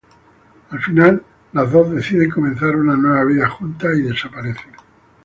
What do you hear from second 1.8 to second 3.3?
deciden comenzar una nueva